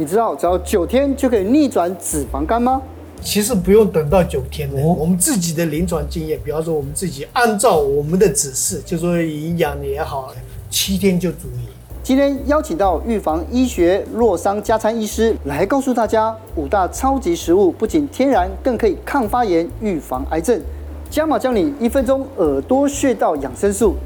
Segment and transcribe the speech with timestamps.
[0.00, 2.80] 你知道只要九天就可以逆转脂肪肝吗？
[3.20, 10.32] 其实不用等到九天的，我们自己的临床经验，比方说我们自己按照我们的指示，就说营养也好，
[10.70, 11.66] 七天就足以。
[12.04, 20.62] 今天邀请到预防医学洛桑加餐医师来告诉大家五大超级食物，不仅天然，更可以抗发炎、预防癌症。
[21.10, 23.96] 加码教你一分钟耳朵穴道养生术。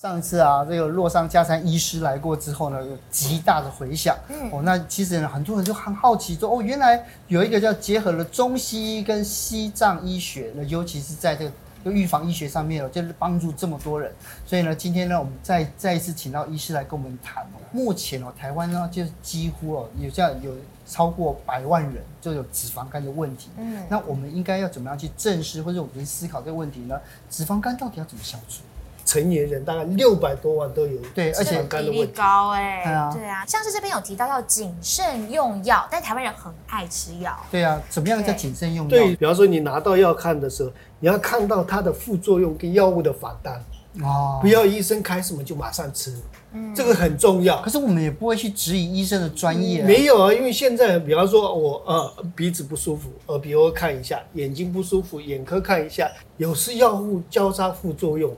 [0.00, 4.16] 上一次啊，这个洛桑加山医师来过之后呢，有极大的回响。
[4.30, 11.44] 嗯，哦，那其实呢，很多人就很好奇说，哦，原来有一个叫结合了中西医跟西藏医学，那尤其是在这
[11.84, 14.10] 个预防医学上面哦，就是帮助这么多人。
[14.46, 17.60] 所以呢，今天呢，我们再再一次请到医师来跟我们谈哦。
[17.70, 20.50] 目前哦，台湾呢，就是几乎哦，有这样有
[20.86, 23.50] 超过百万人就有脂肪肝的问题。
[23.58, 26.98] 嗯，那我们应该要怎么样去正视或者我们去思考这个问题呢？
[27.28, 28.62] 脂肪肝到底要怎么消除？
[29.10, 38.90] 成年人大概六百多万都有，对，而且比例高哎，对啊，对啊，像是这边有提到要谨慎用药，但台湾人很爱吃药，对啊，怎么样叫谨慎用药？
[38.90, 43.60] 对，比方说你拿到药看的时候，你要看到它的副作用跟药物的反单。
[44.02, 46.14] 哦，不要医生开什么就马上吃，
[46.52, 47.60] 嗯，这个很重要。
[47.60, 49.82] 可是我们也不会去质疑医生的专业。
[49.82, 56.08] 没有啊，因为现在比方说我呃鼻子不舒服，耳鼻喉看一下；眼睛不舒服，眼科看一下。
[56.36, 58.32] 有时药物交叉副作用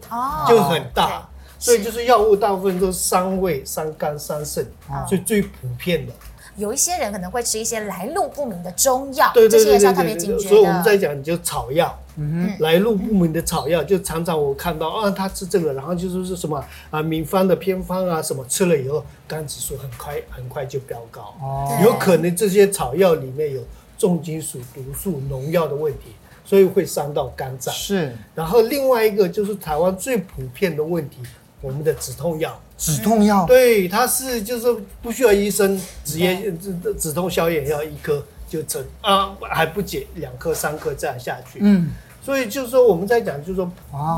[0.49, 4.67] 就很大，所以就是药物大部分都是伤胃、伤肝、伤肾，
[5.07, 6.13] 所以最普遍的。
[6.57, 10.49] 有一些人可能会吃一些来路不明的中药，对对对对对，这些也是要特别警觉的。
[10.51, 23.63] 所以我们在讲，你就草药，嗯哼，来路不明的草药，就常常我看到啊，他吃这个，然后就说是什么啊，名方的偏方啊，什么吃了以后肝指数很快很快就飙高，哦，有可能这些草药里面有
[23.97, 26.13] 重金属、毒素、农药的问题，
[26.45, 27.75] 所以会伤到肝脏。
[27.75, 31.19] 是，然后另外一个就是台湾最普遍的问题，
[31.63, 32.61] 我们的止痛药。
[32.83, 34.67] 止痛药，对，它是就是
[35.01, 41.61] 不需要医生直接止止痛消炎药一颗就成啊，还不解两颗三颗这样下去。
[41.63, 41.91] 嗯，
[42.21, 43.71] 所以就是说我们在讲，就是说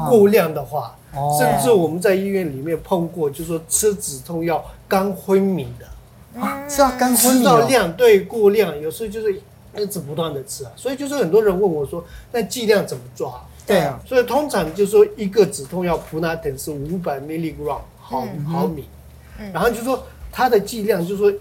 [0.08, 0.96] 过量的话，
[1.38, 6.40] 甚至我们在医院里面碰过，就是说吃止痛药肝昏迷的。
[6.40, 9.38] 啊，是啊，肝昏迷到量对过量，有时候就是
[9.76, 12.02] 一直不断的吃啊，所以就是很多人问我说，
[12.32, 13.44] 那剂量怎么抓？
[13.66, 17.80] 对啊，所以通常就是说一个止痛药普拿疼是五百 milligram。
[18.04, 18.86] 毫毫米，
[19.52, 21.32] 然后就说它的剂量，就是说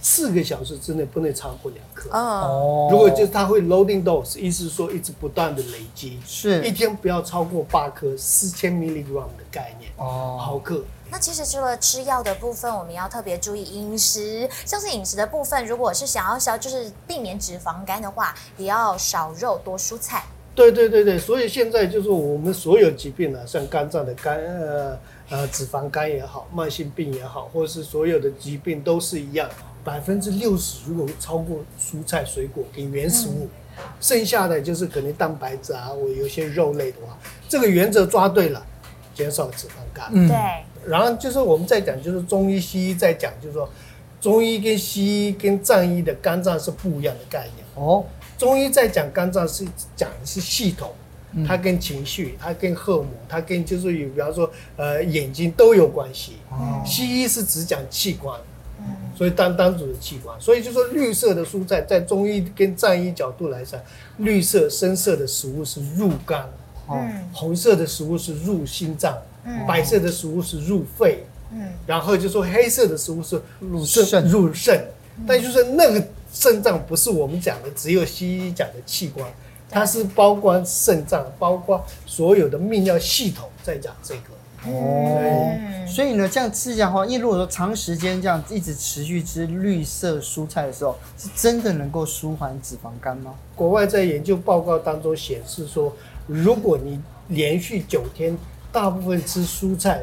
[0.00, 2.10] 四个小时之内不能超过两颗。
[2.10, 9.90] 哦，如果就是它会 loading dose，意思是说一直不断的累积，是一天不要超过八颗，四千 milligram 的概念。
[9.96, 10.84] 哦，毫克。
[11.10, 20.24] 那其实除了吃药的部分，我们要特别注意饮食，像是饮食的部分，如果是想要消就是避免脂肪肝的话，也要少肉多蔬菜。
[20.54, 24.98] 对对对对，所以现在就是我们所有疾病呢、啊，像肝脏的肝呃。
[25.30, 29.48] 呃，脂肪肝也好，慢性病也好，或者是所有的疾病都是一样，
[29.82, 37.16] 百分之六十如果超过蔬菜水果跟原食物，嗯、剩下的就是可能蛋白质啊，我有些肉类的话，
[37.48, 38.62] 这个原则抓对了，
[39.14, 40.06] 减少脂肪肝。
[40.12, 40.36] 嗯，对。
[40.86, 43.66] 然后就是我们在讲，就是中医西医在讲，就是说
[44.20, 47.64] 中医跟西医跟藏医的肝脏是不一样的概念。
[47.74, 48.04] 哦，
[48.36, 49.64] 中医在讲肝脏是
[49.96, 50.92] 讲的是系统。
[51.46, 56.32] 它跟情绪，它跟荷尔蒙，它跟就是有，比方说，呃，眼睛都有关系。
[56.50, 56.82] 哦。
[56.84, 58.38] 西医是只讲器官，
[58.78, 58.84] 嗯，
[59.16, 63.80] 所以单单独的器官，所以就说绿色的蔬菜，在中医跟藏医角度来讲，
[64.18, 66.46] 绿色深色的食物是入肝，
[66.90, 74.84] 嗯，红色的食物是入心脏，嗯，白色的食物是入肺，嗯，然后就说黑色的食物是入肾，入肾，
[75.26, 79.26] 但就是那个肾脏不是我们讲的只有西医讲的器官。
[79.72, 85.88] 它是包括肾脏，包括所有的泌尿系统，在讲这个哦。
[85.88, 93.34] 所以呢，这样吃的话，因为如果说长时间这样一直持续吃绿色蔬菜的时候，是真的能够舒缓脂肪肝吗？
[93.56, 95.92] 国外在研究报告当中显示说，
[96.26, 98.36] 如果你连续九天
[98.70, 100.02] 大部分吃蔬菜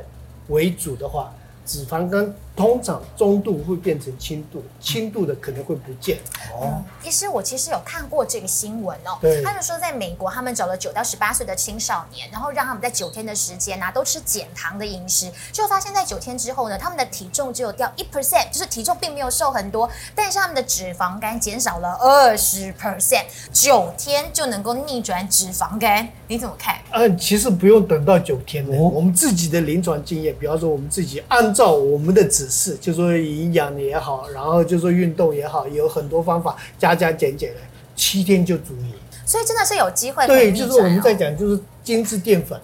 [0.50, 1.32] 为主的话，
[1.66, 6.18] 脂肪肝通常中度会变成轻度，轻度的可能会不见。
[6.52, 9.18] 哦，医师，我其实有看过这个新闻哦。
[9.22, 23.24] 对，他就说在美国，他们找了九到十八岁的青少年，然后让他们在九天的时间啊，都吃减糖的饮食，就发现，在九天之后呢，他们的体重只有掉一 percent，就是体重并没有瘦很多，但是他们的脂肪肝减少了二十 percent，
[23.54, 26.76] 九天就能够逆转脂肪肝，你怎么看？
[26.92, 37.60] 嗯，其实不用等到九天的，我们自己的临床经验，比方说我们自己按照我们的指示，就说营养也好，然后就说运动也好，有很多方法加加减减的，
[37.96, 38.94] 七天就足以。
[39.26, 40.26] 所以真的是有机会。
[40.26, 42.60] 对，就是我们在讲，就是精致淀粉，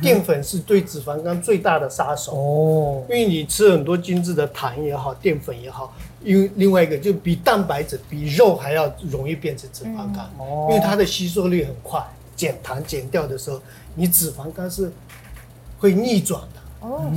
[0.00, 5.92] 淀粉是对脂肪肝最大的杀手哦，因为你吃很多精致的糖也好，淀粉也好，
[6.22, 12.00] 因为另外一个就比蛋白质、比肉还要容易变成脂肪肝，哦因为它的吸收率很快，
[12.36, 13.60] 减糖减掉的时候，
[13.96, 14.92] 你脂肪肝是
[15.80, 16.60] 会逆转的。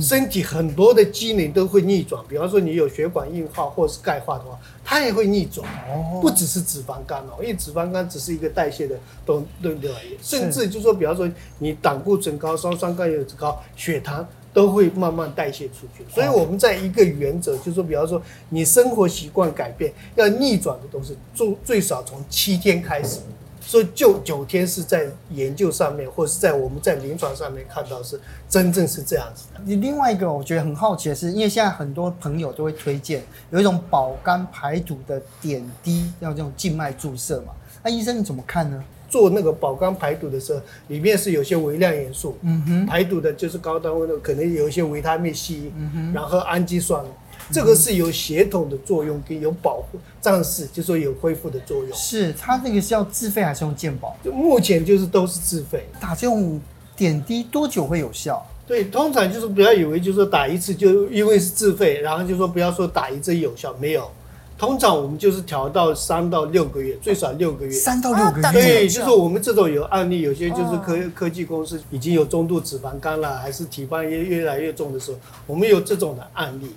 [0.00, 5.66] 身体很多的机能都会逆转，比方说你有血管硬化或者是钙化的话，它也会逆转。
[5.88, 9.90] 哦，不只是脂肪肝哦，因为脂肪肝只是一个代谢的东对不对？
[10.22, 11.28] 甚至就是说，比方说
[11.58, 16.04] 你胆固醇高、双酸甘油酯高、血糖都会慢慢代谢出去。
[16.12, 23.20] 所以我们在一个原则，就是说，比方说你生活习惯改变要逆转的东西，最最少从七天开始。
[23.60, 28.18] 所以就九天是在研究上面，或者是在我们在临床上面看到是
[28.48, 29.60] 真正是这样子的。
[29.64, 37.52] 你另外一个我觉得很好奇的是，因为现在很多朋友都会推荐有一种保肝排毒的点滴，要这种静脉注射嘛？
[37.82, 38.82] 那医生你怎么看呢？
[39.08, 47.04] 做那个保肝排毒的时候，里面是有些微量元素，嗯哼，排毒的就是高单位的，可能有一些维他命 C，嗯哼，然后氨基酸。
[47.52, 51.92] 这个是有协同的作用，跟有保护壮士，就是说有恢复的作用。
[51.92, 54.16] 是，它那个是要自费还是用健保？
[54.24, 55.86] 就目前就是都是自费。
[56.00, 56.60] 打这种
[56.96, 58.46] 点滴多久会有效？
[58.66, 64.08] 对，通常就是不要以为就是说打一次就因为是自费，然后就说不要说打一针有效，没有。
[64.56, 67.72] 通常我们就是调到三到六个月，最少六个月。
[67.72, 68.52] 三到六个月。
[68.52, 76.70] 对，就是我们这种有案例，有些就是科科技公司已经有中度脂肪肝了，还是体肪越越来越重的时候，我们有这种的案例。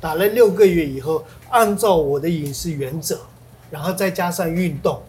[0.00, 3.20] 打了六个月以后，按照我的饮食原则，
[3.70, 5.02] 然后再加上运动，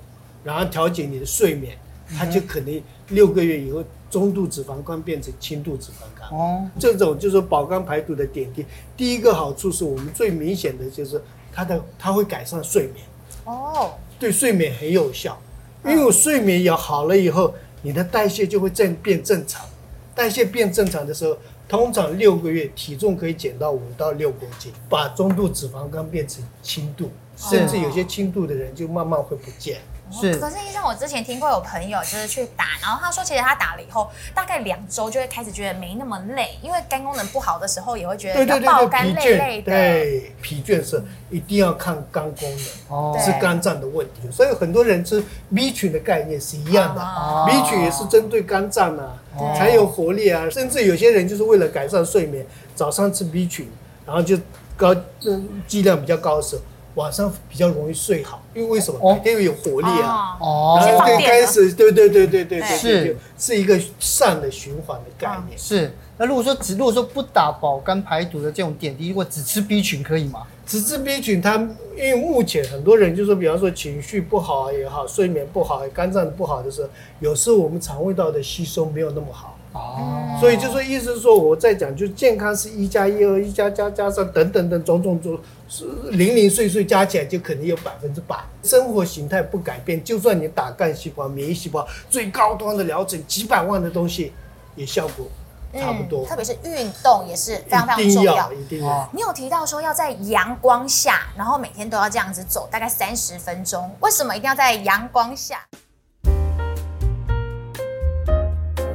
[0.43, 1.77] 然后调节你的睡眠，
[2.17, 6.29] 它就可能六个月以后中度脂肪肝变成轻度脂肪肝。
[6.37, 8.65] 哦，这种就是保肝排毒的点滴，
[8.97, 11.21] 第一个好处是我们最明显的就是
[11.53, 13.05] 它的它会改善睡眠。
[13.45, 15.41] 哦，对睡眠很有效，
[15.85, 19.65] 因为我睡眠要好了以后，你的代谢就会正变正常，
[20.13, 21.37] 代谢变正常的时候。
[21.71, 29.79] 通常六个月体重可以减到五到六公斤，把中度脂肪肝变成轻度，甚至有些轻度的人就慢慢会不见。
[30.11, 39.71] 是，可是医生，我之前听过有朋友就是去打，然后他说，其实他打了以后，大概两周就会开始觉得没那么累，因为肝功能不好的时候也会觉得要爆肝累累的。
[39.71, 44.29] 对，疲倦是一定要看肝功能，哦，是肝脏的问题。
[44.31, 45.23] 所以很多人吃
[45.53, 47.01] B 群的概念是一样的
[47.47, 49.17] ，B 群也是针对肝脏啊，
[49.55, 50.49] 才有活力啊。
[50.49, 53.71] 甚至有些人就是为了改善睡眠，早上吃 B 群，
[54.05, 54.37] 然后就
[54.75, 54.93] 高
[55.25, 56.61] 嗯剂量比较高的时候。
[56.95, 58.99] 晚上比较容易睡好，因为为什么？
[59.01, 60.37] 哦，因为有活力啊。
[60.39, 65.57] 哦，然后开始，对对对对对对，是是一个善的循环的概念。
[65.57, 65.91] 是。
[66.17, 70.43] 那如果说只如果说不打保肝排毒的这种点滴，如果只吃 B 群可以吗？
[70.67, 71.55] 只吃 B 群，它
[71.95, 76.89] 因为目前很多人就说，比方说情绪不好也好，睡眠不好，肝脏不好的时候，
[77.19, 79.57] 有时候我们肠胃道的吸收没有那么好。
[79.73, 85.39] 哦，所以就是意思是说，我在讲，就是健康是一加一，二一加加加上等等等种种种，
[85.69, 88.35] 是零零碎碎加起来就肯定有百分之百。
[88.63, 94.33] 生活形态不改变，就算你打干细胞、免疫细胞，最高端的疗程几百万的东西，
[94.75, 95.25] 也效果
[95.73, 96.25] 差不多。
[96.25, 98.51] 嗯、特别是运动也是非常非常重要。
[98.51, 99.09] 一定要。
[99.13, 103.89] 你有提到说要在阳光下，然后每天都要这样子走，大概三十分钟。
[104.01, 105.65] 为什么一定要在阳光下？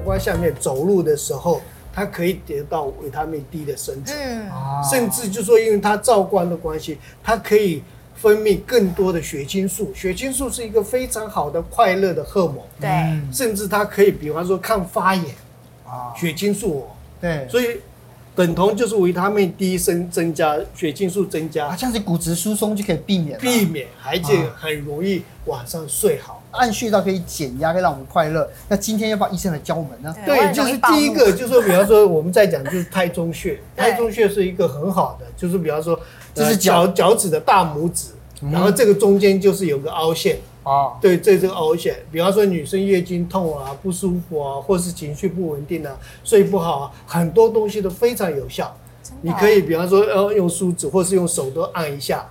[0.07, 1.61] 光下面走路的时候，
[1.93, 4.49] 它可以得到维他命 D 的生成，嗯，
[4.89, 7.83] 甚至就说因为它照光的关系，它可以
[8.15, 9.93] 分泌更多的血清素。
[9.95, 12.89] 血清素是一个非常好的快乐的荷尔蒙，对，
[13.33, 15.35] 甚至它可以比方说抗发炎，
[15.85, 16.87] 啊，血清素，
[17.21, 17.81] 对，所以
[18.35, 26.36] 等同就是维他命 D 增增加，血清素增加，啊，这样子骨质疏松就可以避免，避免，而且很容易晚上睡好。
[26.57, 28.49] 按穴道可以减压，可以让我们快乐。
[28.69, 30.15] 那今天要不要医生来教我们呢？
[30.25, 35.99] 对，就是第一个，就是说，比方说我们在讲就是太中穴，太中穴是一个很好的，就是比方说，
[36.35, 38.09] 这是脚脚趾的大拇指，
[38.51, 40.95] 然后这个中间就是有个凹陷啊。
[41.01, 48.77] 对，这这个凹陷，比方说女生月经痛啊、不舒服啊，或是情绪不稳定啊、睡不好啊，很多东西都非常有效。
[49.23, 52.27] 你可以比方说，呃，用梳子或是用手都按一下，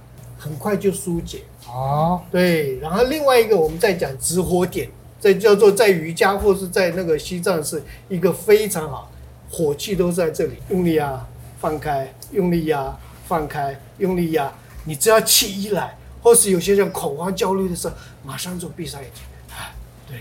[0.46, 1.42] 很快就疏解。
[1.68, 4.88] 哦，对，然后另外一个我们在讲止火点，
[5.20, 9.10] 这叫做在瑜伽或是在那个西藏是一个非常好，
[9.50, 11.26] 火气都在这里，用力压，
[11.60, 12.96] 放开，用力压，
[13.28, 19.74] 放开，用力压，你只要气一来，或是有些人恐慌焦虑的时候，马上就闭上眼睛，啊，
[20.08, 20.20] 对，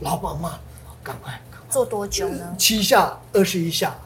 [0.00, 0.58] 老板骂，
[1.04, 2.56] 赶快，赶快，做多久呢？
[2.58, 3.96] 七下，二十一下。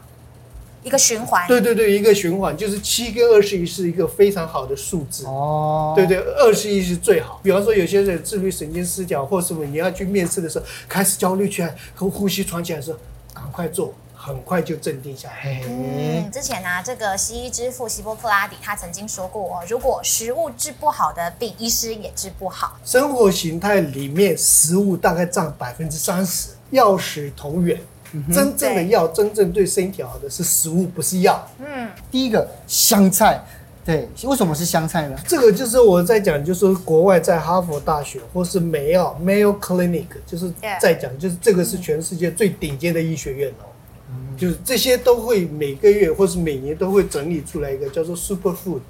[0.85, 7.39] 一个循环，对对对，一个循环就是七跟二十一是一个非常好的数字哦，对对，二十一是最好。
[7.41, 12.99] 比方说有些人自律神经失调或什么，你要去面试的时候开始焦虑起来和呼吸喘起来的时候，
[13.33, 15.59] 赶快做，很快就镇定下来。
[15.67, 22.77] 嗯，之前呢、啊，这个西医之父希波克拉底他曾经说过哦，如果食物治不好的病，医师也治不好。
[22.85, 27.81] 生活形态里面，食物大概占百分之三十，药食同源。
[28.15, 31.47] 嗯、真正的药，真正对身体好的是食物，不是药。
[31.59, 33.43] 嗯，第一个香菜。
[33.83, 35.15] 对，为什么是香菜呢？
[35.27, 43.69] 这个就是我在讲，就是国外在哈佛大学或是梅奥 Mayo Clinic，就是在讲，就是这个是全世界最顶尖的医学院哦。
[44.09, 48.81] 嗯，就是这些都会每个月或是每年都会整理出来一个叫做 Super Food。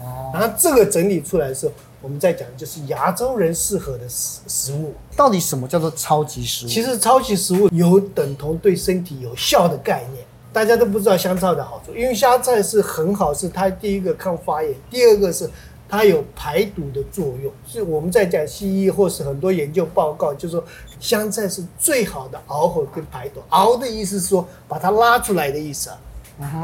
[0.00, 0.30] 哦。
[0.32, 4.94] 然后这个整理出来的时候，我们在讲就是亚洲人适合的食食物。
[5.16, 6.68] 到底什么叫做超级食物？
[6.68, 10.24] 其实超级食物有等同对身体有效的概念。
[10.50, 15.48] 大家都不知道香菜的好处，因为香菜是很好，是它第一个抗发炎，第二个是
[15.88, 17.52] 它有排毒的作用。
[17.66, 20.64] 所以我们在讲西医或是很多研究报告，就是说
[20.98, 23.40] 香菜是最好的熬合跟排毒。
[23.50, 26.00] 熬的意思是说把它拉出来的意思啊，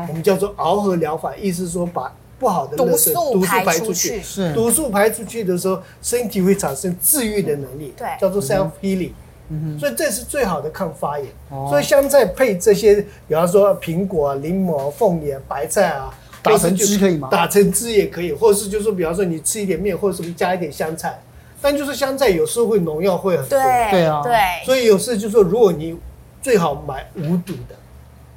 [0.08, 4.20] 我们叫做熬合疗法，意思是说把不好的毒素毒素排出去。
[4.22, 9.12] 是毒素排出去的时候，身体会产生治愈的能力，对，叫做 self healing。
[9.50, 11.28] 嗯、所以这是最好的抗发炎。
[11.50, 16.12] 哦、所以香菜配这些，比方说苹果啊、柠檬、凤梨、白菜啊，
[16.42, 17.28] 打成汁可以吗？
[17.30, 21.20] 打成汁也可以，或者是就是说，比方说你吃一点面，或者什么加一点香菜。
[21.60, 24.32] 但就是香菜有时候会农药会很多，对对啊，对。
[24.64, 25.96] 所以有时候就是说，如果你
[26.42, 27.74] 最好买无毒的。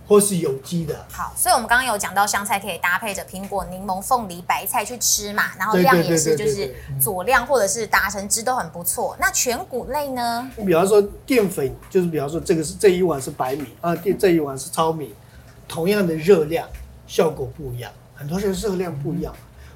[0.07, 1.05] 或是有机的。
[1.11, 9.15] 好，所以我们刚刚有讲到香菜可以搭配着苹果、柠檬、凤梨、白菜去吃嘛，然后量也是就是佐量或者是打成汁都很不错。
[9.19, 10.49] 那全谷类呢？
[10.55, 15.13] 比方说淀粉，就是比方说这个是这一碗是白米啊，这这一碗是糙米，
[15.67, 16.67] 同样的热量
[17.05, 19.33] 效果不一样，很多人热量不一样，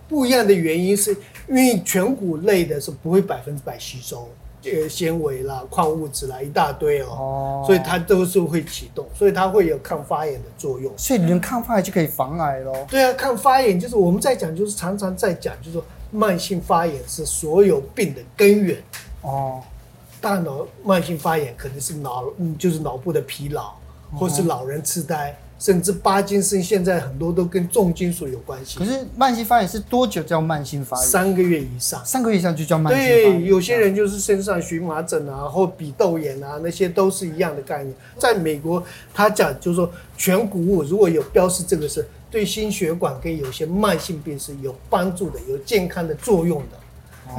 [0.08, 1.12] 不一样的原因是
[1.48, 4.30] 因为全谷类的是不会百分之百吸收。
[4.64, 10.94] 呃，纤维啦、矿物质啦，一大堆哦，哦，所以它都是会启动，所以它会有抗发炎的作用。
[10.96, 12.76] 所以你能抗发炎就可以防癌咯。
[12.90, 18.78] 对啊，抗发炎就是我们在讲，就是常常在讲，就是说慢性发炎是所有病的根源。
[19.22, 19.62] 哦，
[20.20, 23.74] 大脑慢性发炎可能是脑，嗯，就是脑部的疲劳，
[24.16, 25.36] 或是老人痴呆。
[25.62, 28.80] 甚至巴金森现在很多都跟重金属有关系。
[28.80, 31.06] 可是慢性发炎是多久叫慢性发炎？
[31.06, 32.04] 三个月以上。
[32.04, 33.42] 三个月以上就叫慢性发炎。
[33.42, 37.96] 对，有些人就是身上荨麻疹啊，或鼻窦炎啊，那些都是一样的概念。
[38.18, 39.88] 在美国，他讲就是说
[40.18, 46.81] 全谷物如果有标示这个是对心血管跟有些慢性病是有帮助的，有健康的作用的。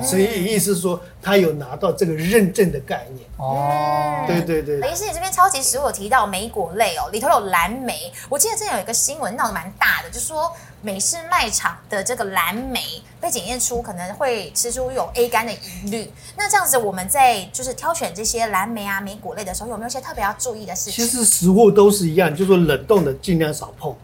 [0.02, 4.24] 所以意思是说，他有拿到这个认证的概念哦。
[4.26, 4.80] 对对对。
[4.80, 8.12] 林医师，你这边超级食物有提到莓果类哦，里头有蓝莓。
[8.28, 12.80] 我记得之前有一个新闻闹得蛮大的，就是说美式卖场的这个蓝莓
[13.20, 16.12] 被检验出可能会吃出有 A 肝的疑虑。
[16.36, 21.04] 那这样子，我们在就是挑选这些蓝莓啊、莓果类的时候，有没有一些特别要注意的事情？
[21.04, 23.94] 其实食物都是一样，就是说冷冻的尽量少碰。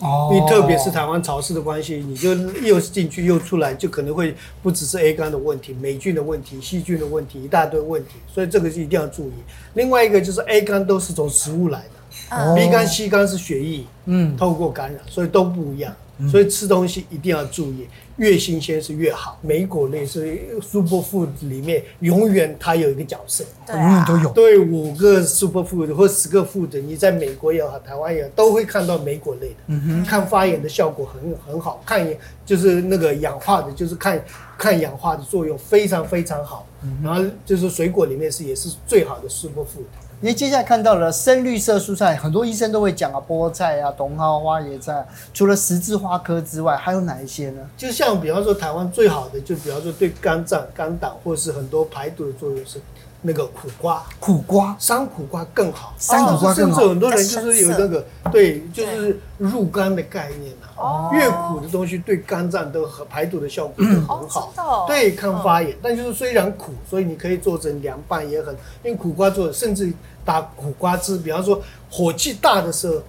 [0.00, 9.34] 哦，因为特别是台湾潮湿的关系，你就又进去又出来，就可能会不只是 A 肝的问题、霉菌的问题、细菌的问题，一大堆问题，所以这个是一定要注意。
[9.74, 15.94] 另外一个就是 A 肝都是从食物来的，哦，B 肝、C 肝是血液，嗯，透过感染，所以都不一样。
[16.30, 17.86] 所以吃东西一定要注意，
[18.16, 19.38] 越新鲜是越好。
[19.42, 24.30] 莓果类是 super food 里面永远它有一个角色，永远都有。
[24.30, 29.56] 对，五个 super food 或十个 food，你在美国也好，台湾也好，都会看到莓果类的。
[29.68, 32.06] 嗯哼，看发炎的效果很很好，看
[32.44, 34.22] 就是那个氧化的，就是看
[34.56, 36.66] 看氧化的作用非常非常好。
[37.02, 39.84] 然后就是水果里面是也是最好的 super food。
[40.22, 47.60] 因为接下来看到了深绿色蔬菜，很多医生都会讲啊，菠菜啊、茼蒿、花椰菜，除了十字花科之外，还有哪一些呢？
[47.76, 52.80] 就像比方说台湾最好的，就比方说对肝脏、肝胆或是很多排毒的作用是
[53.22, 54.04] 那个苦瓜。
[54.20, 55.94] 苦瓜，山苦瓜更好。
[55.98, 56.80] 山苦瓜更好。
[56.80, 60.68] 甚至很多人就是有那个对，就是入肝的概念呐。
[60.76, 61.10] 哦。
[61.12, 64.84] 越苦的东西对肝脏都和排毒的效果都很好。
[64.86, 65.76] 对，抗发炎。
[65.82, 69.92] 但就是虽然苦，所以你可以做成凉拌也很，因为苦瓜做的甚至。
[70.26, 73.00] 打苦瓜汁，比方说火气大的时候，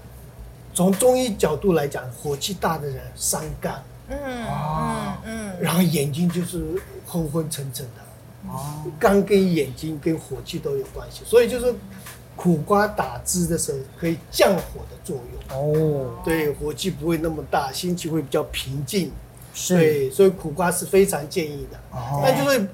[0.72, 3.74] 从中医角度来讲，火气大的人伤肝，
[4.10, 6.64] 嗯嗯嗯，然后眼睛就是
[7.06, 11.74] 昏昏沉沉的，哦，肝跟眼睛跟火气都有关系，所以就是
[12.36, 15.20] 苦瓜打汁的时候可以降火的作
[15.52, 19.12] 用，哦，对，火气不会那么大，心情会比较平静，
[19.54, 22.68] 是，对，所以苦瓜是非常建议的，哦，那就是。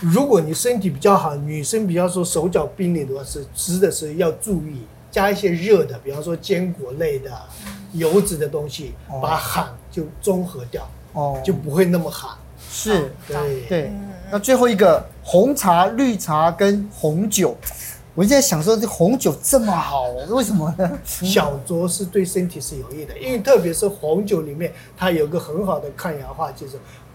[0.00, 7.30] 如果你身体比较好，女生比较说手脚冰冷的话，是吃的时候要注意加一些热的，比方说坚果类的、
[7.92, 12.30] 油脂的东西，把寒就中和掉，哦，就不会那么寒。
[12.68, 13.92] 是，对对。
[14.32, 17.56] 那最后一个红茶、绿茶跟红酒，
[18.16, 20.90] 我现在想说，这红酒这么好，为什么呢？
[21.04, 26.72] 小酌是对身体是有益的，因为特别是红酒里面，它有个很好的抗氧化，就是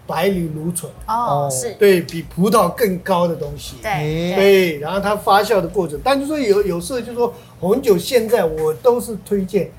[0.07, 0.89] 白藜芦醇。
[1.07, 3.75] 哦，是对比葡萄更高的东西。
[3.81, 9.69] 对对，然后它发酵的过程，但就说有有时候就说红酒现在我都是推荐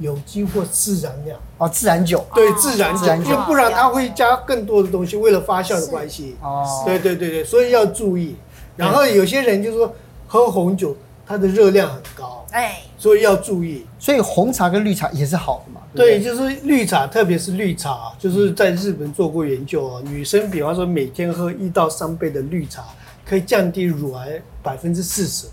[0.00, 1.38] 有机或自然酿。
[1.58, 2.26] 哦，自然酒。
[2.34, 6.34] 对，自然酒，因为不然它会加更多的东西，为了发酵的关系。
[6.42, 6.82] 哦。
[6.84, 8.34] 对对对对，所以要注意。
[8.76, 9.94] 然后有些人就说。
[10.32, 13.84] 喝红酒，它的热量很高，哎，所以要注意。
[13.98, 15.80] 所以红茶跟绿茶也是好的嘛？
[15.92, 20.00] 对，就是绿茶，特别是绿茶，就是在日本做过研究啊。
[20.04, 22.84] 女生比方说每天喝一到三杯的绿茶，
[23.28, 25.48] 可以降低乳癌百分之四十，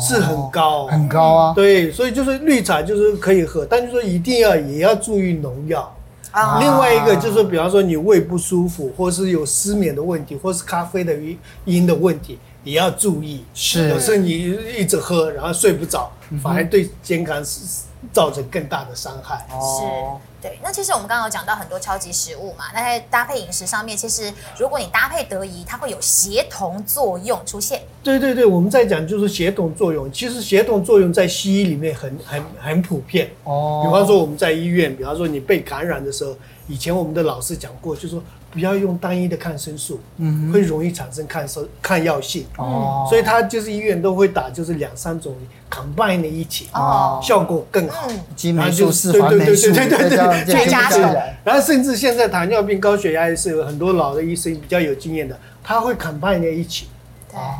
[0.00, 1.54] 是很高，很高啊。
[1.54, 5.94] 对，所以就是绿茶就是可以喝，但就是说一定要也要注意农药。
[6.30, 6.58] 啊。
[6.60, 11.14] 另外一个就是说，比方说你胃不舒服，或是有失眠的问题，或是咖啡的
[11.64, 12.38] 因的问题。
[12.64, 16.10] 也要注意，是有时候你一直喝，然后睡不着，
[16.42, 19.46] 反而对健康是造成更大的伤害。
[19.48, 19.84] 是，
[20.42, 20.58] 对。
[20.62, 27.82] 那其实我们刚刚有讲到很多超级食物嘛，那在搭配饮食上面，其实如果你搭配得宜，它会有协同作用出现。
[28.02, 30.10] 对对对，我们在讲就是协同作用。
[30.10, 33.30] 其实协同作用在西医里面很很很普遍。
[33.44, 33.82] 哦。
[33.84, 36.34] 比方说我们在医院，比方说你被感染的时候，
[36.66, 38.22] 以前我们的老师讲过，就是说。
[38.54, 45.34] 不要用单一的抗生素，嗯，会容易产生抗生抗药性哦，所以他就是医院都会打，就是两三种
[45.70, 48.08] combine 的一起哦，效果更好。
[48.36, 51.36] 激酶素、四环酶素，对对对对对，再加起来。
[51.44, 56.86] 然后甚至现在糖尿病、高血压也是有很多老的医生比较有经验的，他会 combine 在一起。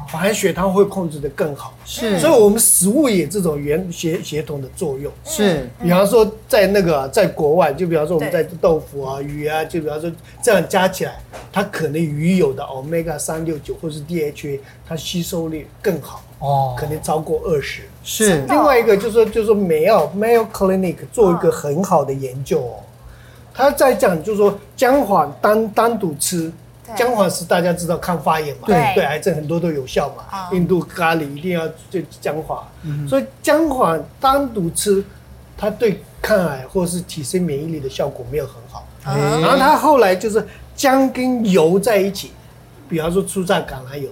[0.08, 5.68] 反而血糖会控制的更好，是，所以我们食物也这种原协协同的作用，是。
[5.82, 10.10] 比方说在那个在国外，就比方说我们在豆腐啊、鱼啊，就比方说
[10.42, 11.18] 这样加起来，
[11.52, 17.82] 它可能鱼有的 omega 三六九或是 DHA，它吸收率更好哦，可能超过二十。
[18.02, 18.42] 是。
[18.48, 22.76] 另外一个就是说，就是说 Mayo Mayo Clinic 做一个很好的研究哦，
[23.52, 26.52] 他在讲就是说姜黄单单独吃。
[26.96, 30.50] 姜黄是大家知道抗发炎嘛，对对，癌症很多都有效嘛。
[30.52, 32.62] 印度咖喱一定要就姜黄，
[33.08, 35.02] 所以姜黄单独吃，
[35.56, 38.86] 它对抗癌或是提升免疫力的效果没有很好。
[39.04, 42.32] 然后它后来就是姜跟油在一起，
[42.88, 44.08] 比方说初榨橄榄油，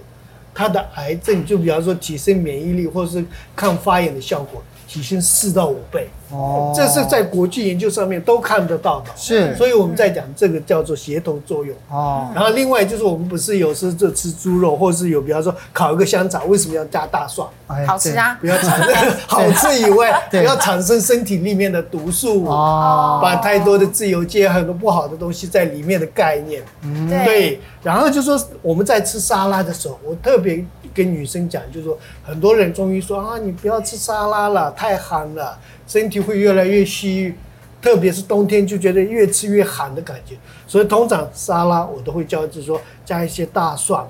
[0.53, 3.23] 它的癌症就比方说提升免疫力或是
[3.55, 4.61] 抗发炎的效果。
[4.87, 9.11] 提升四到五倍哦，这是在国际研究上面都看得到的。
[9.15, 12.29] 是，所以我们在讲这个叫做协同作用哦。
[12.33, 17.47] 然后另外就是我们不是有时就吃猪肉，或是有比方说烤一个香肠，为什么要加大蒜？
[17.87, 18.37] 好吃啊！
[18.39, 26.61] 不要产生 好吃以外，不要产生身体里面的毒素哦，把太多的自由基很多不好的东西在里面的概念。
[26.83, 27.59] 嗯，对。
[27.81, 30.63] 然后就说我们在吃沙拉的时候，我特别。
[30.95, 35.57] 跟女生讲，就是说，很多人终于说啊，你不要吃沙拉了，太寒了，
[35.87, 37.35] 身体会越来越虚，
[37.81, 40.35] 特别是冬天就觉得越吃越寒的感觉。
[40.67, 44.05] 所以通常沙拉我都会教，就是说加一些大蒜、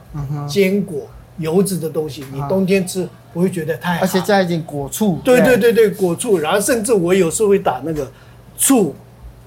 [0.47, 4.01] 坚果、油脂的东西，你冬天吃不会觉得太寒。
[4.01, 5.19] 而且加一点果醋。
[5.23, 6.39] 对对对对，果醋。
[6.39, 8.11] 然后甚至我有时候会打那个
[8.57, 8.95] 醋、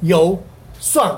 [0.01, 0.39] 油、
[0.79, 1.11] 蒜。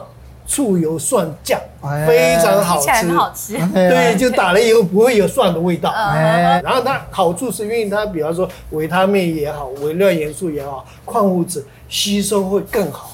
[0.48, 1.60] 醋油蒜酱
[2.06, 3.52] 非常好吃，很好吃。
[3.74, 5.92] 对，就打了以后不会有蒜的味道。
[5.92, 13.12] 然后它好处是因为它，比方说维他命也好，微量元素也好，矿物质吸收会更好，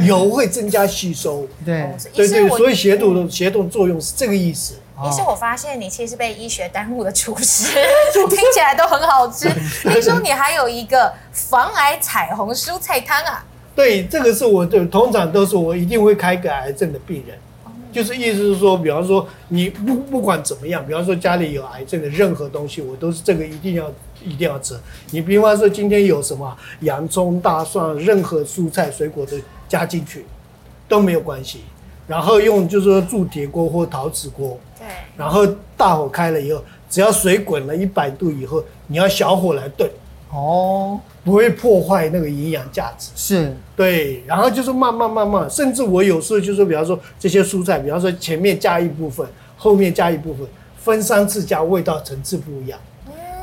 [0.00, 1.46] 油会增加吸收。
[1.66, 4.74] 对对对，所以协同的协同作用是这个意思。
[5.02, 7.72] 医师，我发现你其实被医学耽误的厨师，
[8.28, 9.48] 听起来都很好吃。
[9.88, 13.44] 听说你还有一个防癌彩虹蔬菜汤啊？
[13.74, 17.36] 对，这个是我就，通常都是我一定会开给癌症的病人，
[17.92, 23.90] 就是意思是说，比方说你不不管怎么样，比方说家里有癌症的任何东西，我都是这个一定要
[24.22, 24.78] 一定要吃。
[25.12, 29.36] 你比方说今天有什么洋葱、大蒜，任何蔬菜水果都
[29.68, 30.26] 加进去
[30.88, 31.60] 都没有关系。
[32.06, 39.88] 然后用就是说铸铁锅或陶瓷锅，对，然后大火开了以后，只要水滚了一百度以后，你要小火来炖。
[40.32, 41.00] 哦。
[41.22, 50.46] 不会破坏那个营养价值，是对，然后就是慢慢慢慢，甚至我有时候就是，比方说这些蔬菜，比方说前面加一部分，后面加一部分，
[50.78, 52.80] 分三次加，味道层次不一样。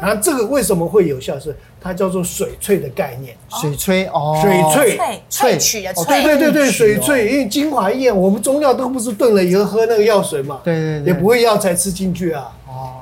[0.01, 1.39] 然后这个为什么会有效？
[1.39, 4.51] 是它叫做水萃的概念，水萃哦，水
[4.97, 12.56] 萃萃取的萃，对对对对，水萃，因为精华液，我们中药都不是炖了以后喝那个药水嘛，对对对，也不会药材吃进去啊，哦。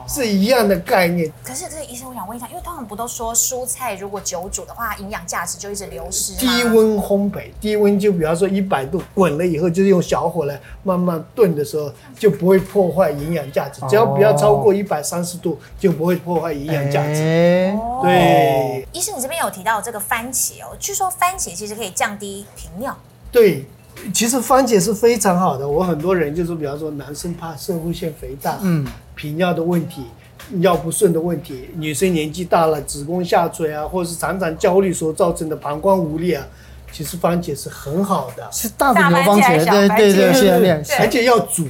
[0.08, 1.32] 是一样的概念。
[1.44, 6.34] 可是这个医生，我想问一下，因为他们不都说蔬菜如果久煮的话，营养价值就一直流失？
[6.36, 13.82] 低温烘焙，低温就比方说一百度滚了以后，就是用小火来慢慢炖的时候，就不会破坏营养价值。
[13.90, 17.16] 只要不要超过一百三十度，就不会破坏营养价值。
[17.16, 22.96] 欸、对，医生，你这边有提到这个番茄哦，据说番茄其实可以降低频尿。
[23.32, 23.66] 对。
[24.14, 30.04] 其实番茄是非常好的，我很多人就是，比方说男生怕摄护腺肥大，嗯，频尿的问题，
[30.50, 36.46] 尿不顺的问题，女生年纪大了，子宫下垂啊，或者是常常焦虑所造成的膀胱无力啊，
[36.92, 39.66] 其实番茄是很好的，是大的牛番茄，
[39.96, 41.68] 对对对，是的，而且要煮，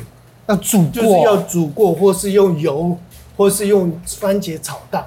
[0.48, 2.98] 要煮过，就是要煮过，或是用油，
[3.38, 5.04] 或是用番茄炒蛋。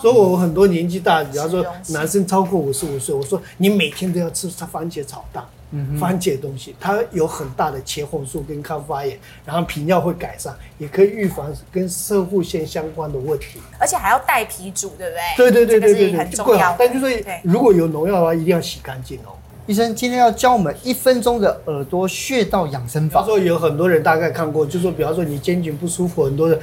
[0.00, 5.44] 所以我很多年纪大，比方说男生超过五十五岁，我说你每天都要吃番茄炒蛋。
[5.72, 15.50] 嗯，番茄东西，它有很大的茄红素跟抗发炎，然后皮尿会改善，也可以预防跟摄护腺相关的问题，而且还要带皮煮，对不对？
[15.50, 16.76] 对对对对对对，很重要。
[16.78, 19.32] 但就是如果有农药的话，一定要洗干净哦。
[19.66, 23.20] 医生今天要教我们一分钟的耳朵穴道养生法。
[23.20, 26.58] 他说有很多人大概看过，就说比方说你肩颈不舒服，很多人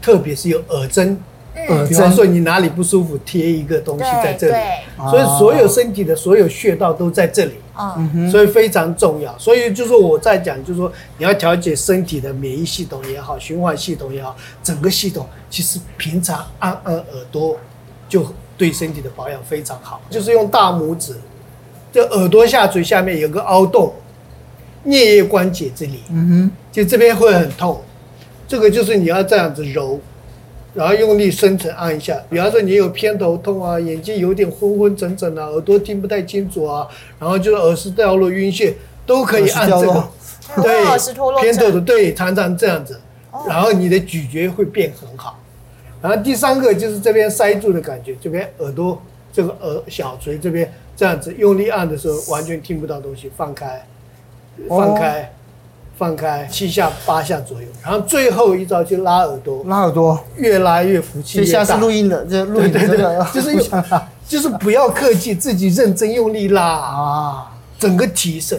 [0.00, 1.18] 特别是有耳针。
[1.56, 4.54] 嗯，比方说你哪里不舒服，贴一个东西在这里，
[5.10, 9.36] 所以所有身体的所有穴道都在这里，嗯，所以非常重要。
[9.38, 17.56] 所以就是我在讲，就是说你要调节身体的免疫系统也好，循环系统也好，整个系统其实平常按按耳朵
[18.08, 18.26] 就
[18.58, 20.00] 对身体的保养非常好。
[20.10, 21.16] 就是用大拇指，
[21.90, 23.94] 这耳朵下垂下面有个凹洞，
[24.84, 27.80] 颞叶关节这里，嗯哼，就这边会很痛，
[28.46, 29.98] 这个就是你要这样子揉。
[30.76, 36.86] 然后用力深层按一下，比方说你有偏头痛啊，眼睛有点昏昏沉沉啊，耳朵听不太清楚啊，
[37.18, 38.74] 然后就是耳石掉落、晕眩，
[39.06, 40.08] 都可以按这个。
[40.62, 41.40] 对，耳石脱落。
[41.40, 43.00] 偏头的对，常常这样子，
[43.48, 45.40] 然后你的咀嚼会变很好。
[46.02, 49.00] 然后第三个就是这边塞住的感觉，这边耳朵
[49.32, 53.84] 这个耳小垂这边这样子用力按的时候，完全听不到东西，放开，
[54.68, 55.32] 放开。
[55.96, 60.18] 放开七下八下左右，然后最后一招就拉耳朵，拉耳朵。
[60.36, 61.64] 越拉越服气越大。
[61.64, 63.26] 下是录音的，这录音的这个。
[63.32, 63.66] 就是用
[64.28, 68.58] 就是不要客气，自己认真用力拉啊，整个提升。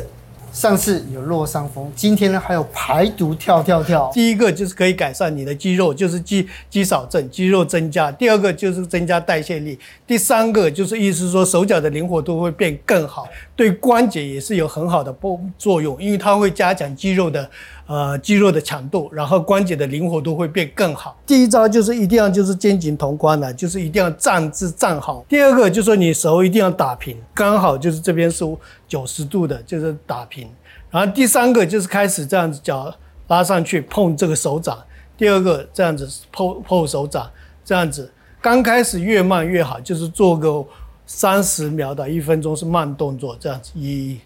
[0.58, 4.10] 上次有落伤风，今天呢还有排毒跳跳跳。
[4.12, 8.12] 第一个就是可以改善你的肌肉，就是肌肌少症，肌肉增加。
[8.12, 9.78] 第二个就是增加代谢力。
[10.08, 15.16] 第三个就是意思说手脚的灵活度会变更好，对关节也是有很好的
[15.60, 17.48] 作用，因为它会加强肌肉的。
[17.88, 21.18] 呃，肌肉的强度，然后关节的灵活度会变更好。
[21.26, 25.26] 第一招就是一定要就是肩颈同宽的，就是一定要站姿站好。
[25.30, 28.44] 第二个就是说你手一定要打平，刚好就是这边是
[28.90, 30.50] 九十度的，就是打平。
[30.92, 32.94] 然后第三个就是开始这样子脚
[33.30, 34.78] 拉上去碰这个手掌。
[35.18, 37.32] 第二个这样子碰碰手掌，
[37.64, 40.62] 这样子刚开始越慢越好，就是做个
[41.06, 44.20] 三十秒到一分钟是慢动作，这样子一、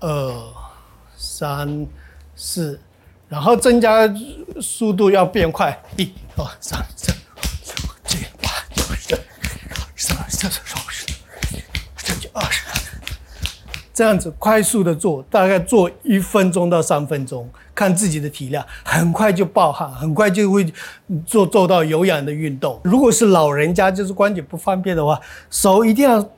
[0.00, 0.32] 二、
[1.16, 1.86] 三。
[2.36, 2.78] 是，
[3.28, 4.06] 然后增加
[4.60, 9.16] 速度要变快，一、二、三、四、五、六、七、八、九、十、
[9.96, 11.62] 十二、十三、十四、十五、十六、
[11.96, 12.62] 十七、二十，
[13.94, 20.70] 这样子快速的做，大概做一分钟到三分钟，看自己的体量，很快就爆汗，很快就会
[21.24, 22.78] 做做到有氧的运动。
[22.84, 25.18] 如果是老人家，就是关节不方便的话，
[25.50, 26.30] 手一定要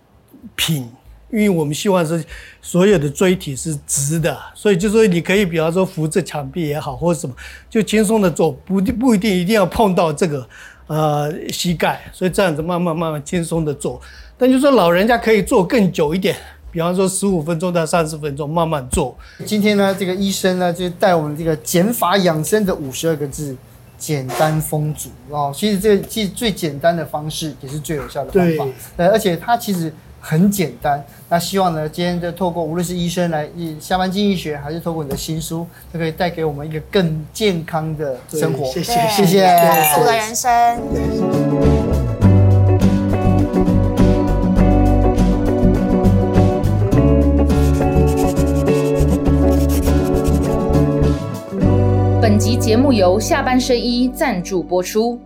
[0.55, 0.89] 平。
[1.31, 2.25] 因为我们希望是
[2.63, 7.37] 所有的椎体是直的，所以就说你可以，比方说扶着墙壁也好，或者什么，
[7.69, 10.49] 就轻松的做，不不一定一定要碰到这个
[10.87, 14.01] 呃膝盖，所以这样子慢慢慢慢轻松的做。
[14.39, 16.35] 但就是说老人家可以做更久一点，
[16.73, 19.15] 比方说十五分钟到三十分钟慢慢做。
[19.45, 23.55] 今天呢，这个医生呢就带我们这个减法养生的五十二个字，
[23.99, 25.53] 简单丰足哦。
[25.55, 29.93] 其实这个其实最简单的方式也是最有效的方法，对，而且它其实。
[30.21, 33.49] 很简单，那希望呢，今天就透过无论是医生来
[33.81, 38.67] 下班经济学，还是透过你的新书，都可以带给我们一个更健康的生活。
[38.67, 39.47] 谢谢，谢谢，
[39.95, 40.51] 富的人生。
[52.21, 55.19] 本集节目由下半身衣赞助播出。